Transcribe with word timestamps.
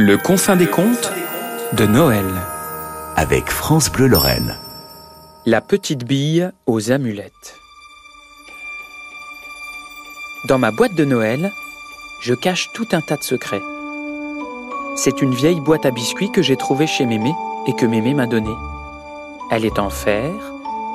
Le 0.00 0.16
confin 0.16 0.54
des 0.54 0.68
contes 0.68 1.12
de 1.72 1.84
Noël. 1.84 2.24
avec 3.16 3.50
France 3.50 3.90
Bleu 3.90 4.06
Lorraine. 4.06 4.56
La 5.44 5.60
petite 5.60 6.04
bille 6.04 6.52
aux 6.66 6.92
amulettes. 6.92 7.56
Dans 10.46 10.56
ma 10.56 10.70
boîte 10.70 10.94
de 10.94 11.04
Noël, 11.04 11.50
je 12.22 12.32
cache 12.32 12.70
tout 12.74 12.86
un 12.92 13.00
tas 13.00 13.16
de 13.16 13.24
secrets. 13.24 13.60
C'est 14.94 15.20
une 15.20 15.34
vieille 15.34 15.60
boîte 15.60 15.84
à 15.84 15.90
biscuits 15.90 16.30
que 16.30 16.42
j'ai 16.42 16.56
trouvée 16.56 16.86
chez 16.86 17.04
Mémé 17.04 17.34
et 17.66 17.72
que 17.72 17.84
Mémé 17.84 18.14
m'a 18.14 18.28
donnée. 18.28 18.56
Elle 19.50 19.64
est 19.64 19.80
en 19.80 19.90
fer, 19.90 20.30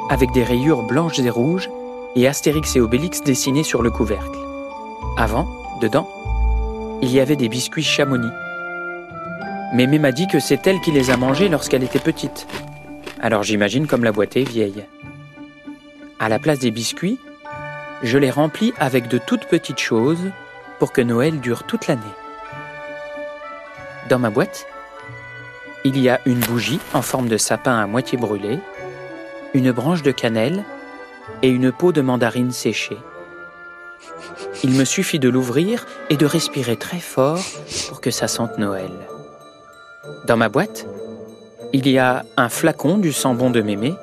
avec 0.10 0.32
des 0.32 0.46
rayures 0.46 0.84
blanches 0.84 1.20
et 1.20 1.30
rouges 1.30 1.70
et 2.16 2.26
Astérix 2.26 2.78
et 2.78 2.80
Obélix 2.80 3.22
dessinés 3.22 3.64
sur 3.64 3.82
le 3.82 3.92
couvercle. 3.92 4.40
Avant, 5.18 5.50
dedans, 5.82 6.10
il 7.02 7.12
y 7.12 7.20
avait 7.20 7.36
des 7.36 7.50
biscuits 7.50 7.84
chamonis. 7.84 8.32
Mémé 9.74 9.98
m'a 9.98 10.12
dit 10.12 10.28
que 10.28 10.40
c'est 10.40 10.68
elle 10.68 10.80
qui 10.82 10.92
les 10.92 11.10
a 11.10 11.18
mangés 11.18 11.50
lorsqu'elle 11.50 11.84
était 11.84 11.98
petite. 11.98 12.46
Alors 13.20 13.42
j'imagine 13.42 13.88
comme 13.88 14.04
la 14.04 14.12
boîte 14.12 14.38
est 14.38 14.48
vieille. 14.48 14.86
À 16.20 16.30
la 16.30 16.38
place 16.38 16.60
des 16.60 16.70
biscuits, 16.70 17.18
je 18.04 18.20
les 18.20 18.30
remplis 18.30 18.72
avec 18.80 19.08
de 19.08 19.18
toutes 19.18 19.46
petites 19.46 19.80
choses 19.80 20.30
pour 20.78 20.94
que 20.94 21.02
Noël 21.02 21.40
dure 21.40 21.64
toute 21.64 21.88
l'année. 21.88 22.02
Dans 24.10 24.20
ma 24.20 24.30
boîte, 24.30 24.68
il 25.84 26.00
y 26.00 26.08
a 26.08 26.20
une 26.28 26.40
bougie 26.40 26.80
en 26.94 27.02
forme 27.02 27.28
de 27.28 27.38
sapin 27.38 27.80
à 27.80 27.88
moitié 27.88 28.16
brûlé, 28.16 28.60
une 29.56 29.72
branche 29.72 30.04
de 30.04 30.12
cannelle 30.12 30.64
et 31.42 31.50
une 31.50 31.72
peau 31.72 31.92
de 31.92 32.02
mandarine 32.02 32.52
séchée. 32.52 32.98
Il 34.64 34.72
me 34.72 34.86
suffit 34.86 35.20
de 35.20 35.30
l'ouvrir 35.30 35.88
et 36.12 36.16
de 36.18 36.28
respirer 36.28 36.78
très 36.78 37.00
fort 37.00 37.40
pour 37.90 38.02
que 38.02 38.12
ça 38.12 38.28
sente 38.28 38.60
Noël. 38.60 38.92
Dans 40.26 40.36
ma 40.36 40.50
boîte, 40.50 40.86
il 41.72 41.88
y 41.88 41.98
a 41.98 42.26
un 42.36 42.50
flacon 42.50 42.98
du 42.98 43.14
sambon 43.14 43.50
de 43.50 43.62
mémé, 43.62 43.96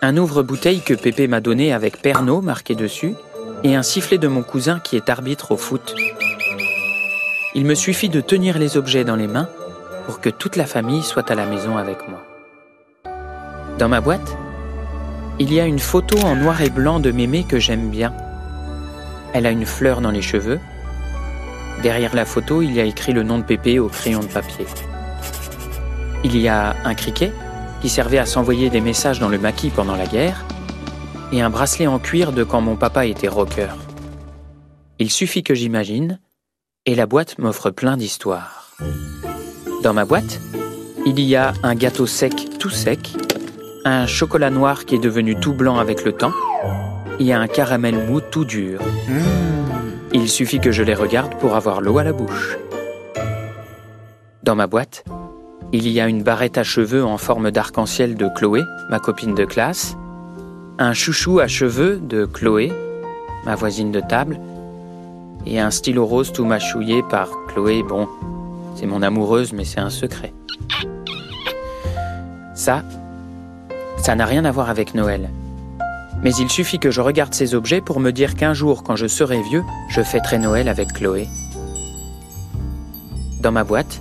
un 0.00 0.16
ouvre-bouteille 0.16 0.80
que 0.80 0.94
Pépé 0.94 1.28
m'a 1.28 1.40
donné 1.40 1.72
avec 1.72 2.02
Pernod 2.02 2.42
marqué 2.42 2.74
dessus, 2.74 3.14
et 3.62 3.76
un 3.76 3.84
sifflet 3.84 4.18
de 4.18 4.26
mon 4.26 4.42
cousin 4.42 4.80
qui 4.80 4.96
est 4.96 5.08
arbitre 5.08 5.52
au 5.52 5.56
foot. 5.56 5.94
Il 7.54 7.64
me 7.64 7.76
suffit 7.76 8.08
de 8.08 8.20
tenir 8.20 8.58
les 8.58 8.76
objets 8.76 9.04
dans 9.04 9.14
les 9.14 9.28
mains 9.28 9.48
pour 10.06 10.20
que 10.20 10.28
toute 10.28 10.56
la 10.56 10.66
famille 10.66 11.04
soit 11.04 11.30
à 11.30 11.36
la 11.36 11.46
maison 11.46 11.76
avec 11.76 11.98
moi. 12.08 12.22
Dans 13.78 13.88
ma 13.88 14.00
boîte, 14.00 14.36
il 15.38 15.52
y 15.52 15.60
a 15.60 15.66
une 15.66 15.78
photo 15.78 16.18
en 16.18 16.34
noir 16.34 16.62
et 16.62 16.70
blanc 16.70 16.98
de 16.98 17.12
mémé 17.12 17.44
que 17.44 17.60
j'aime 17.60 17.90
bien. 17.90 18.12
Elle 19.34 19.46
a 19.46 19.50
une 19.50 19.66
fleur 19.66 20.00
dans 20.00 20.10
les 20.10 20.22
cheveux. 20.22 20.58
Derrière 21.84 22.16
la 22.16 22.24
photo, 22.24 22.60
il 22.60 22.72
y 22.72 22.80
a 22.80 22.84
écrit 22.84 23.12
le 23.12 23.22
nom 23.22 23.38
de 23.38 23.44
Pépé 23.44 23.78
au 23.78 23.88
crayon 23.88 24.20
de 24.20 24.26
papier. 24.26 24.66
Il 26.24 26.36
y 26.38 26.48
a 26.48 26.76
un 26.84 26.94
criquet 26.94 27.32
qui 27.80 27.88
servait 27.88 28.18
à 28.18 28.26
s'envoyer 28.26 28.70
des 28.70 28.80
messages 28.80 29.18
dans 29.18 29.28
le 29.28 29.38
maquis 29.38 29.70
pendant 29.70 29.96
la 29.96 30.06
guerre 30.06 30.44
et 31.32 31.40
un 31.40 31.50
bracelet 31.50 31.86
en 31.86 31.98
cuir 31.98 32.32
de 32.32 32.44
quand 32.44 32.60
mon 32.60 32.76
papa 32.76 33.06
était 33.06 33.28
rocker. 33.28 33.68
Il 34.98 35.10
suffit 35.10 35.42
que 35.42 35.54
j'imagine 35.54 36.20
et 36.86 36.94
la 36.94 37.06
boîte 37.06 37.38
m'offre 37.38 37.70
plein 37.70 37.96
d'histoires. 37.96 38.70
Dans 39.82 39.92
ma 39.92 40.04
boîte, 40.04 40.40
il 41.06 41.18
y 41.18 41.34
a 41.34 41.54
un 41.64 41.74
gâteau 41.74 42.06
sec 42.06 42.58
tout 42.60 42.70
sec, 42.70 43.12
un 43.84 44.06
chocolat 44.06 44.50
noir 44.50 44.84
qui 44.84 44.94
est 44.94 45.00
devenu 45.00 45.34
tout 45.34 45.54
blanc 45.54 45.78
avec 45.78 46.04
le 46.04 46.12
temps 46.12 46.32
et 47.18 47.32
un 47.32 47.48
caramel 47.48 48.06
mou 48.06 48.20
tout 48.20 48.44
dur. 48.44 48.80
Il 50.12 50.28
suffit 50.28 50.60
que 50.60 50.70
je 50.70 50.84
les 50.84 50.94
regarde 50.94 51.34
pour 51.38 51.56
avoir 51.56 51.80
l'eau 51.80 51.98
à 51.98 52.04
la 52.04 52.12
bouche. 52.12 52.58
Dans 54.44 54.54
ma 54.54 54.66
boîte, 54.66 55.04
il 55.72 55.88
y 55.88 56.00
a 56.00 56.08
une 56.08 56.22
barrette 56.22 56.58
à 56.58 56.64
cheveux 56.64 57.04
en 57.04 57.16
forme 57.16 57.50
d'arc-en-ciel 57.50 58.14
de 58.14 58.28
Chloé, 58.28 58.62
ma 58.90 58.98
copine 58.98 59.34
de 59.34 59.46
classe, 59.46 59.96
un 60.78 60.92
chouchou 60.92 61.40
à 61.40 61.48
cheveux 61.48 61.96
de 61.96 62.26
Chloé, 62.26 62.70
ma 63.46 63.54
voisine 63.54 63.90
de 63.90 64.00
table, 64.00 64.38
et 65.46 65.60
un 65.60 65.70
stylo 65.70 66.04
rose 66.04 66.32
tout 66.32 66.44
mâchouillé 66.44 67.02
par 67.02 67.28
Chloé. 67.48 67.82
Bon, 67.82 68.06
c'est 68.74 68.86
mon 68.86 69.00
amoureuse, 69.00 69.54
mais 69.54 69.64
c'est 69.64 69.80
un 69.80 69.90
secret. 69.90 70.34
Ça, 72.54 72.82
ça 73.96 74.14
n'a 74.14 74.26
rien 74.26 74.44
à 74.44 74.50
voir 74.50 74.68
avec 74.68 74.94
Noël. 74.94 75.30
Mais 76.22 76.34
il 76.34 76.50
suffit 76.50 76.78
que 76.78 76.90
je 76.90 77.00
regarde 77.00 77.34
ces 77.34 77.54
objets 77.54 77.80
pour 77.80 77.98
me 77.98 78.12
dire 78.12 78.34
qu'un 78.36 78.54
jour, 78.54 78.82
quand 78.82 78.94
je 78.94 79.06
serai 79.06 79.40
vieux, 79.42 79.64
je 79.88 80.02
fêterai 80.02 80.38
Noël 80.38 80.68
avec 80.68 80.92
Chloé. 80.92 81.26
Dans 83.40 83.50
ma 83.50 83.64
boîte, 83.64 84.00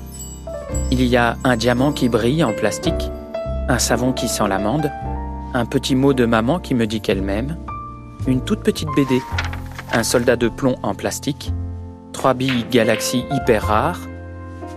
il 0.92 1.04
y 1.04 1.18
a 1.18 1.38
un 1.44 1.56
diamant 1.56 1.92
qui 1.92 2.10
brille 2.10 2.44
en 2.44 2.54
plastique, 2.54 3.12
un 3.70 3.80
savon 3.80 4.12
qui 4.14 4.28
sent 4.28 4.48
l'amande, 4.48 4.92
un 5.54 5.66
petit 5.66 5.96
mot 5.96 6.14
de 6.14 6.26
maman 6.26 6.60
qui 6.60 6.76
me 6.76 6.88
dit 6.88 7.02
qu'elle 7.02 7.22
m'aime, 7.22 7.58
une 8.28 8.42
toute 8.42 8.62
petite 8.62 8.90
BD, 8.96 9.22
un 9.94 10.04
soldat 10.04 10.36
de 10.36 10.50
plomb 10.50 10.76
en 10.84 10.94
plastique, 10.94 11.54
trois 12.14 12.34
billes 12.34 12.66
Galaxy 12.70 13.26
hyper 13.32 13.68
rares, 13.68 14.02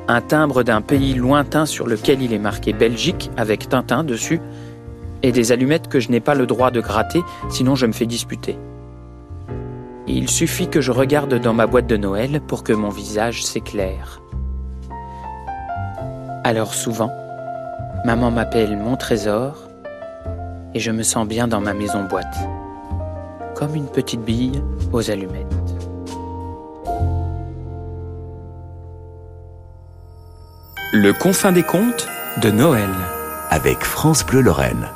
un 0.08 0.20
timbre 0.20 0.62
d'un 0.62 0.80
pays 0.80 1.14
lointain 1.14 1.66
sur 1.66 1.86
lequel 1.86 2.22
il 2.22 2.32
est 2.32 2.38
marqué 2.38 2.72
Belgique 2.72 3.30
avec 3.36 3.68
Tintin 3.68 4.04
dessus, 4.04 4.40
et 5.22 5.32
des 5.32 5.52
allumettes 5.52 5.88
que 5.88 6.00
je 6.00 6.10
n'ai 6.10 6.20
pas 6.20 6.34
le 6.34 6.46
droit 6.46 6.70
de 6.70 6.80
gratter, 6.80 7.22
sinon 7.48 7.74
je 7.74 7.86
me 7.86 7.92
fais 7.92 8.06
disputer. 8.06 8.58
Il 10.06 10.28
suffit 10.28 10.68
que 10.68 10.82
je 10.82 10.92
regarde 10.92 11.40
dans 11.40 11.54
ma 11.54 11.66
boîte 11.66 11.86
de 11.86 11.96
Noël 11.96 12.42
pour 12.46 12.62
que 12.62 12.74
mon 12.74 12.90
visage 12.90 13.42
s'éclaire. 13.42 14.20
Alors 16.46 16.74
souvent, 16.74 17.10
maman 18.04 18.30
m'appelle 18.30 18.76
mon 18.76 18.98
trésor 18.98 19.56
et 20.74 20.78
je 20.78 20.90
me 20.90 21.02
sens 21.02 21.26
bien 21.26 21.48
dans 21.48 21.62
ma 21.62 21.72
maison 21.72 22.04
boîte, 22.04 22.36
comme 23.54 23.74
une 23.74 23.86
petite 23.86 24.20
bille 24.20 24.62
aux 24.92 25.10
allumettes. 25.10 25.46
Le 30.92 31.12
confin 31.12 31.50
des 31.50 31.62
contes 31.62 32.06
de 32.42 32.50
Noël. 32.50 32.90
Avec 33.48 33.78
France 33.78 34.26
Bleu 34.26 34.42
Lorraine. 34.42 34.88